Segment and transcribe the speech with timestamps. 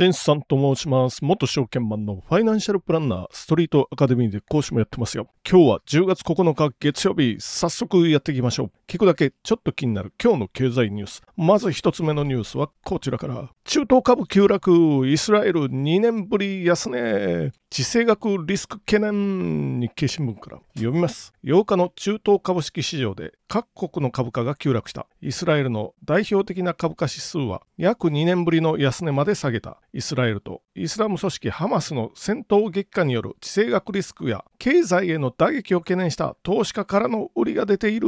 [0.00, 1.22] センスさんと申します。
[1.22, 5.28] 元証券マンのファイナンシャルプランナー、ストリートアカデミーで講師もやってますよ。
[5.46, 8.70] 今日は10月9日月曜日、早速やっていきましょう。
[8.88, 11.20] 聞くだけちょっと気になる今日の経済ニュース。
[11.36, 13.50] まず一つ目のニュースはこちらから。
[13.64, 17.52] 中東株急落、イスラエル2年ぶり安値。
[17.68, 21.34] 地政学リスク懸念日経新聞から読みます。
[21.44, 25.08] 8日の中東株式市場で各国の株価が急落した。
[25.20, 29.80] イスラエルの代表的な株価指数は約2年ぶりの安値まで下げた。
[29.92, 38.06] イスラエルとイスラム組織ハマスの戦闘激化による地政学リスクや経済への打撃を懸念した投資家からの売りが出ている。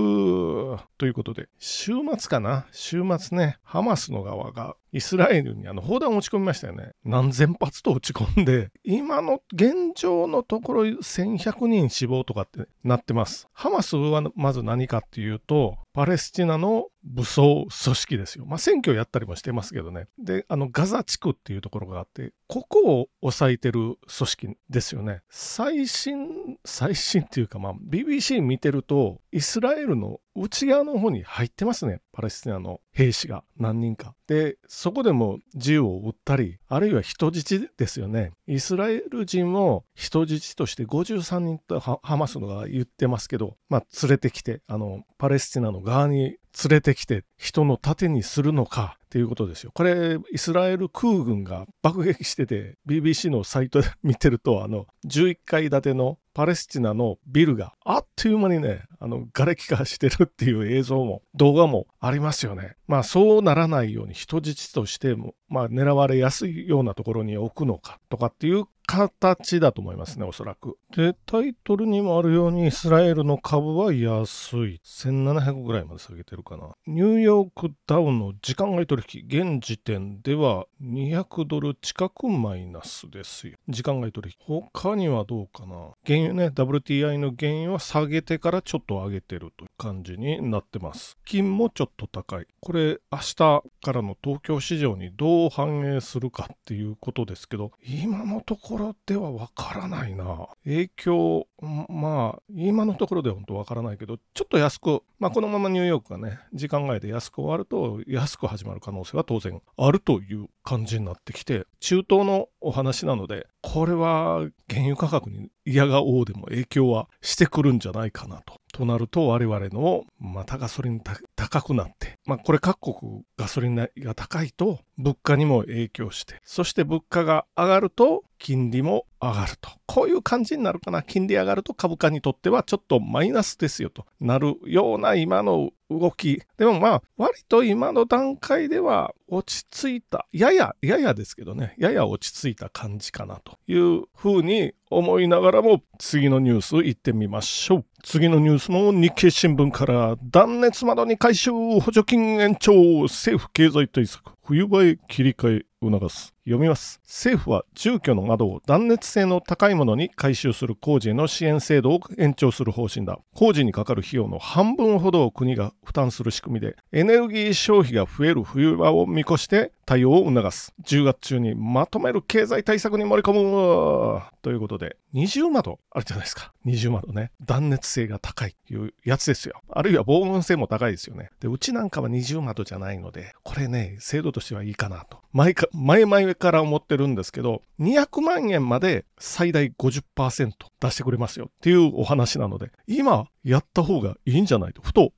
[0.97, 2.69] ということで、週末かな？
[2.71, 6.92] 週末ね、ハマスの側がイスラエルにあの砲弾を落ち込みましたよね。
[7.05, 13.48] 何千発と落ち込んで、今の現状のところ1100人死亡とかってなってます。
[13.52, 18.47] ハマスはまず何かっていうと、パレスチナの武装組織ですよ。
[18.47, 20.07] まあ選挙やったりもしてますけどね。
[20.18, 25.23] で、あのガザ地区っていうところがあって、ここを抑えてる組織ですよね。
[25.30, 32.01] 最新、最新っていうかまあ BBC 見てると、イスラエルの内側の方に入ってますね。
[32.12, 34.15] パレスチナの兵士が何人か。
[34.27, 38.32] で、そこでも銃を撃ったり、あるいは人質ですよね。
[38.46, 49.73] イスラエル人を人質として53人とハマスのが言ってますけど、まあ連れてきて、あの、パレスチナの側に連れてきて人の盾にするのかっていうことですよ。
[49.75, 62.77] これ、イスラエル空軍が爆撃してて、BBC のサイトで見てると、あの、11階建てのパレスチナのビルがあっという間にね、あの、瓦礫化してるっていう映像も、動画もありますよね。
[62.87, 70.77] まあ、そうならないように人質としても、まあ、狙われやすいようなところに置くのかとかっていう形だと思いますね、おそらく。
[70.94, 74.81] で、タイトルにもあるように、イスラエルの株は安い。
[74.84, 76.71] 1700ぐらいまで下げてるかな。
[76.87, 83.56] ニューヨークダウンの時間外取引、現時点では200ドル近くマイナスですよ。
[83.69, 84.37] 時間外取引。
[84.41, 85.93] 他にはどうかな。
[86.06, 91.17] 原油ね、WTI の原油は下げてからちょっと上げてるという感じになってます。
[91.25, 92.47] 金もちょっと高い。
[92.61, 100.48] これ、明日からの東京市場にどう反映するかっていうことですけど、今のところではわからないな。
[100.65, 118.62] 影響、まあ、今のところでは本当わからないけど、ちょっと安く、まあ、このままニューヨークがね、時間外で安く終わると、安く始まる可能性は当然あるという感じになってきて、中東のお話なので、これは原油価格に嫌がおうでも影響はしてくるんじゃないかなと。
[118.72, 121.00] となると我々のまたガソリン
[121.37, 129.71] 高くなって、まあこれ各国ガソリンが高いと物価にも影響して、そして物価が上がると金利も上がると。
[129.87, 131.03] こういう感じになるかな。
[131.03, 136.43] 金利上がると株価にとってはちょっとマイナスですよとなるような今の動き。
[136.59, 147.85] でもまあ割と今の段階では落ち着いた、やや、ややですけどね、やや落ち着いた感じかなというふうに思いながらも次のニュース行ってみましょう。
[148.03, 152.73] 次のニュースも日経新聞から断熱窓に回収補助金延長
[153.03, 157.01] 政府経済対策冬場へ切り替え促す読みます。
[157.05, 163.19] 政府は住居の窓を断熱性の高いものに改修する工事への支援制度を延長する方針だ。
[163.35, 170.75] 工事にかかる費用の半分ほどを国が負担する仕組みでエネルギー消費が増える冬場を見越して対応を促す。
[170.85, 176.53] 10月中にまとめる経済対策に盛り込むということで二重窓あるじゃないですか。
[176.65, 177.31] 二重窓ね。
[177.45, 179.61] 断熱性が高いというやつですよ。
[179.71, 181.31] あるいは防音性も高いですよね。
[181.41, 185.19] でうちなんかは二重窓じゃないのでこれね制度としてはいいかなと。
[185.33, 195.12] 前か前々から思ってるんですけど200万円まで最大50%出してくれますよっていうお話なので今やった方がいいんじゃないとふと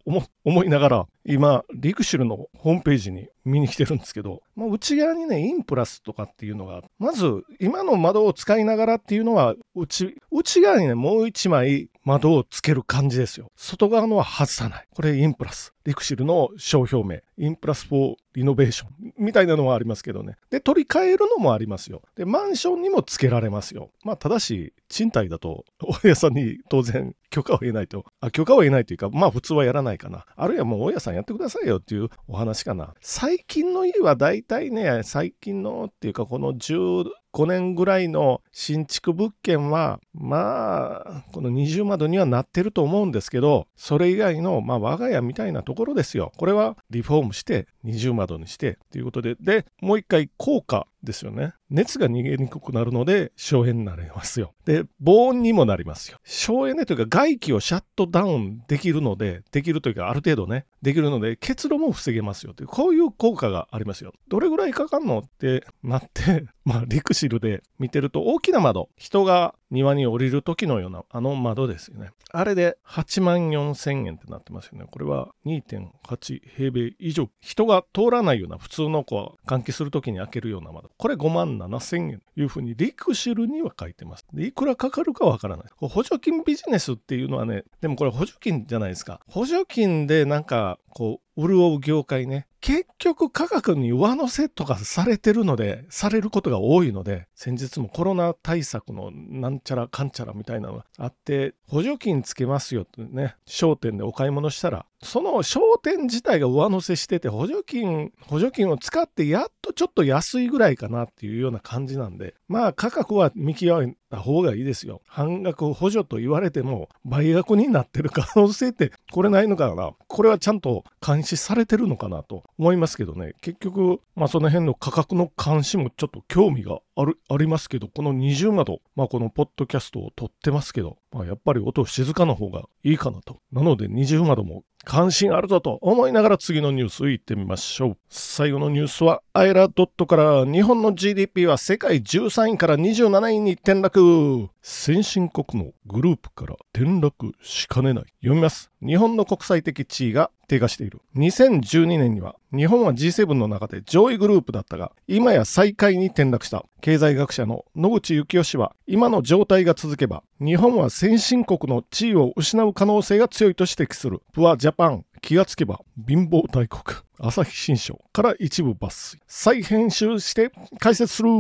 [0.45, 13.51] 思いながら今リクシルのホームページに見に来てるんですけど、まあ、内側にねインプラスとかっていうのがまず今の窓を使いながらっていうのは内内側にねもう一枚窓をつける感じですよ。
[13.57, 14.87] 外側のは外さない。
[14.95, 15.73] これインプラス。
[15.85, 17.23] リクシルの商標名。
[17.37, 19.13] インプラスフォーリノベーション。
[19.19, 20.37] みたいなのはありますけどね。
[20.51, 22.03] で取り替えるのもありますよ。
[22.15, 23.91] でマンションにもつけられますよ。
[24.05, 28.05] まあただし賃貸だと大家さんに当然許可を得ないと。
[28.21, 30.27] あ許可を得ないというかまあ普通はやらないかな。
[30.37, 32.95] あるいはもう大家さんやってくださいよっていうお話かな。
[33.01, 46.33] 最近の家は大体ね最近のっていうかこの10 5年ぐらいの新築物件はまあこの二重窓にはなってると思うんですけどそれ以外のまあ我が家みたいなところですよ。
[46.37, 49.35] これはリフォームして二重窓にしてということで。
[49.35, 51.53] でもう一回効果ですよね。
[51.71, 54.55] 熱が逃げにくくなるので省エネになりますよ。
[54.65, 56.19] で、防音にもなりますよ。
[56.25, 64.13] 省エネというか外気をシャットダウンできるので、できるというかある程度ね、できるので結露も防げますよという、こういう効果がありますよ。
[64.29, 72.11] どれぐらいかかんのってなって、まあ、リクシルで見てると大きな窓、人が庭に降りる時のようなあの窓ですよね。
[72.31, 74.87] あれで8万4千円ってなってますよね。
[74.91, 77.29] これは2.8平米以上。
[77.41, 80.91] 人が通らないような普通のこう換気する時に開けるような窓。
[80.97, 84.27] これ5万7千円というふうにリクシルには書いてます。
[84.33, 85.67] でいくらかかるかわからない。
[85.77, 89.21] 補助金ビジネスっていうのはね、でもこれ補助金じゃないですか。
[89.27, 92.47] 補助金でなんかこう潤う業界ね。
[92.65, 115.03] 結局価格に上乗せとかされてるので、されることが多いので、先日もコロナ対策のなんちゃらかんちゃらみたいなのがあって、補助金つけますよってね、商店でお買い物したら、その商店自体が上乗せしてて、補助金、補助金を使ってやっとちょっと安いぐらいかなっていうような感じなんで、まあ価格は見極めた方がいいですよ。
[115.07, 123.35] 半額補助と言われても、倍額になってる可能性ってこれないのかなこれはちゃんと監視されてるのかなと思いますけどね。
[123.43, 133.41] 結局、まあその辺の価格の監視もちょっと興味がある、ありますけど、この二重窓、まあこのポッドキャストを撮ってますけど、まあやっぱり音静かな方がいいかなと。
[133.53, 137.97] なので二重窓も関心あるぞと思いながら次のニュース行ってみましょう。
[138.09, 144.49] 最後のニュースは、アイラドットから日本の GDP は世界13位から27位に転落。
[144.67, 148.05] 先進国のグループから転落しかねない。
[148.23, 148.71] 読みます。
[148.81, 151.03] 日本の国際的地位が低下している。
[151.17, 156.65] 2012年には日本は G7 の中で上位グループだったが、今や最下位に転落した。
[156.81, 164.23] 経済学者の野口幸雄氏は、今の状態が続けば、日本は先進国の地位を失う可能性が強いと指摘する。
[164.33, 166.83] プアジャパン気がつけば貧乏大国
[167.19, 169.21] 朝日新書から一部抜粋。
[169.27, 171.31] 再編集して解説する。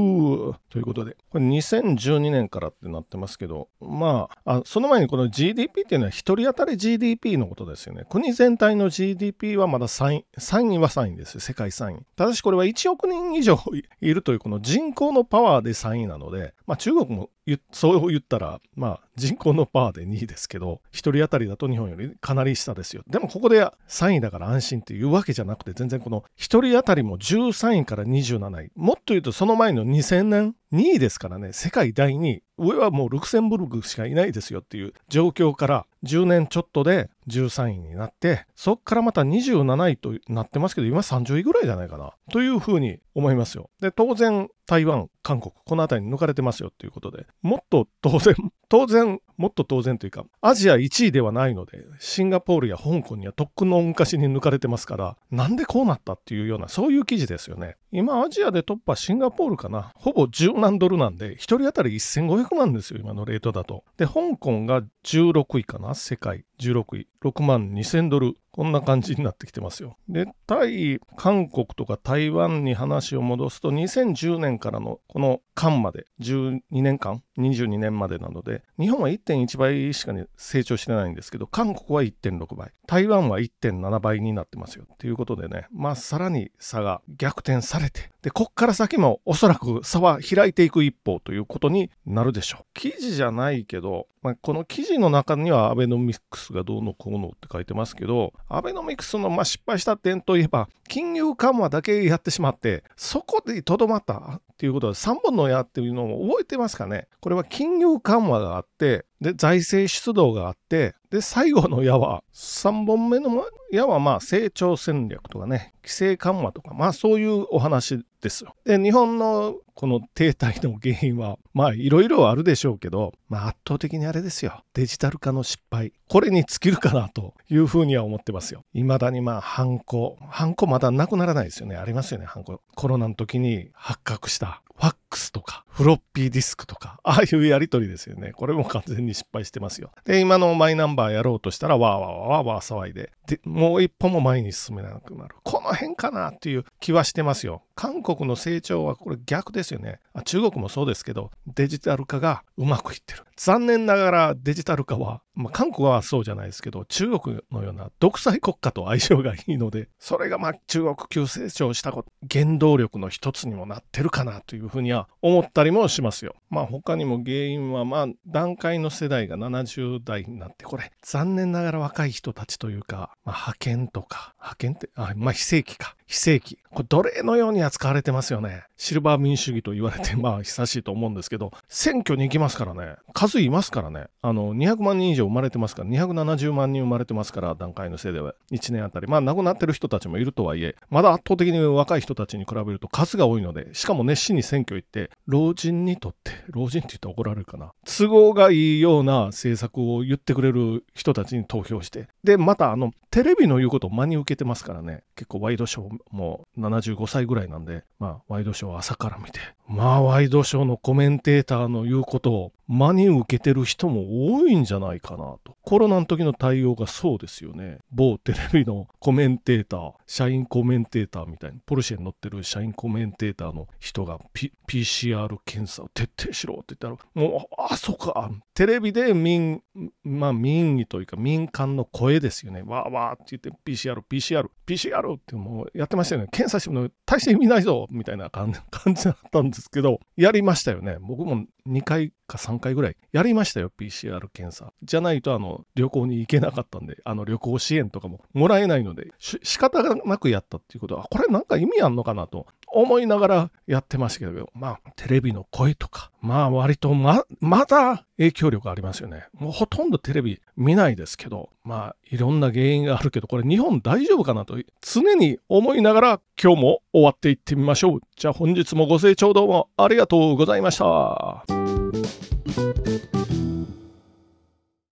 [0.71, 8.05] ということでこれ2012年からってなってますけどまああその前にこの GDP っていうのは1人当たり GDP のことですよね。
[8.09, 13.61] 国全体の GDP はまだ3位3位は3位です世界3位ただしこれは1億人以上
[14.01, 17.29] いるというこの人口のパワーで3位なのでまあ中国も
[17.73, 23.03] そう言ったら、まあ、人口のパワーで2位ですけど、1人当たりだと日本よりかなり下ですよ。
[23.07, 28.71] でもここで3位だから安心っていうわけじゃなくて、全然この1人当たりも13位から27位。
[28.75, 32.43] もっと言うとその前の2000年2位ですからね、世界第2位。
[32.56, 42.12] 上はもうルクセンブルクしかいないですよっていう状況から10年ちょっとで13位になって、そっからまた27位となってますけど、今30位ぐらいじゃないかな。
[42.31, 43.71] というふうに思いますよ。
[43.81, 48.35] で、当然、台湾、韓国、この辺りに抜かれてますよっていうことで、もっと当然、
[48.69, 57.77] 当然、もっと当然というか、アジア1位ではないので、シンガポールや香港にはとっくの昔に抜かれてますから、なんでこうなったっていうような、そういう記事ですよね。
[57.93, 59.93] 今、アジアでトップはシンガポールかな。
[59.97, 63.85] ほぼ10万ドルなんで、1人当たり1500万ですよ、今のレートだと。
[63.99, 66.45] で、香港が16位かな、世界。
[66.59, 67.09] 16位。
[67.23, 68.37] 6万2000ドル。
[68.55, 69.97] こんな感じになってきてますよ。
[70.09, 84.87] で、タイ、韓国とか台湾に話を戻すと、2010年からのこの間まで、12年間、22年までなので、日本は1.1倍しか、ね、成長してないんですけど、韓国は1.6倍、台湾は1.7倍になってますよ。
[84.99, 92.65] ということでね、まあ、さらに差が逆転されて、で、こっから先もおそらく差は開いていく一方ということになるでしょう。
[92.73, 107.08] 記事じゃないけど、まあ、この記事の中にはアベノミクスがどうのこうのって書いてますけど、アベノミクスのまあ失敗した点といえば、金融緩和だけやってしまって、そこでとどまったっていうことは3本の矢っていうのを覚えてますかね？
[107.20, 118.57] これは金融緩和があって、で、財政出動があって、で、最後の矢は、3本目の矢はまあ成長戦略とかね、規制緩和とか、まあそういうお話ですよ。
[118.65, 124.65] で、日本のこの停滞の原因は、まあいろいろあるでしょうけど、まあ圧倒的にあれですよ。
[124.73, 125.93] デジタル化の失敗。
[126.09, 128.65] これに尽きるかなというふうには思ってますよ。
[128.73, 130.17] いまだにまあハンコ。
[130.31, 131.77] ハンコまだなくならないですよね。
[131.77, 132.61] ありますよね、ハンコ。
[132.75, 138.33] コロナの時に発覚したファックスとか、フロッピーディスクとか、 ああいうやり取りですよね。
[138.33, 139.93] これも完全に失敗してますよ。
[140.05, 145.37] で、今のマイナンバーやろうとしたら、わーわーわーわー騒いで、で、もう一歩も前に進めなくなる。
[145.44, 147.63] この辺かなっていう気はしてますよ。
[147.77, 149.99] 韓国の成長はこれ逆ですよね。
[150.13, 153.25] あ中国もそうですけど、デジタル化がうまくいってる。
[153.37, 166.34] 残念ながらデジタル化は、まあ、韓国はそうじゃないですけど、中国のような独裁国家と相性がいいので、それがまあ中国急成長したこと、原動力の一つにもなってるかなというふうには思ったりもしますよ。
[166.51, 175.96] まあ他にも原因は、まあ段階の世代が70代になって、これ残念ながら若い人たちというか、まあ、派遣とか、派遣って、あ、まあ非正規か。
[176.06, 176.58] 非正規。
[176.70, 178.65] これ奴隷のように扱われてますよね。
[178.77, 182.96] シルバー民主主義と言われて、 まあ久しいと思うんですけど、選挙に行きますからね。
[183.13, 184.08] 数いますからね。
[184.23, 189.06] あの、200万人以上生まれてますから、270万人生まれてますから、段階のせいでは1年あたり。
[189.06, 197.73] まあ亡くなってる人たちもいるとはいえ、まだ圧倒的に若い人たちに比べると数が多いので、しかも熱心に選挙行って、って老人にとって、老人って言ったら怒られるかな。
[197.85, 205.05] 都合がいいような政策を言ってくれる人たちに投票して、で、またあの、テレビの言うことを真に受けてますからね。
[205.15, 209.39] 結構ワイドショーも75歳ぐらいなんで、まあ、ワイドショー朝から見て、
[209.69, 215.57] まあ、ワイドショーのコメンテーターの言うことを真に受けてる人も多いんじゃないかなと。
[215.63, 217.79] コロナの時の対応がそうですよね。
[217.93, 224.19] 某テレビのコメンテーター、社員コメンテーターみたいに、ポルシェに乗ってる社員コメンテーターの人が、
[224.67, 229.63] PCR PCR 検査を徹底しろって言ったら、もう、あ、そっか、テレビで民、
[230.05, 232.63] まあ民意というか民間の声ですよね。
[232.63, 236.29] わーわーって言って PCR、PCR、PCR ってもうやってましたよね。
[236.31, 238.53] 検査しても大して意味ないぞみたいな 感
[238.94, 240.99] じだったんですけど、やりましたよね。
[241.01, 244.73] 僕も2回か3回ぐらいやりましたよ、PCR 検査。
[244.83, 259.27] じゃないと、あの、旅行に行けなかったんで、あの、旅行支援とかももらえないので、仕方がなくやったっていうことは、これなんか意味あんのかなと思いながらやってましたけど、まあ、テレビの声とか、まあ、割とま、まだ影響力ありますよね。
[259.34, 268.01] もうほとんどテレビ見ないですけど、まあ、いろんな原因があるけど、これ日本大丈夫かなと常に思いながら今日も終わっていってみましょう。
[268.17, 271.44] じゃあ本日もご清聴どうもありがとうございました。